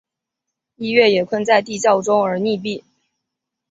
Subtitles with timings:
[0.77, 2.83] 逸悦也困在地牢中而溺毙。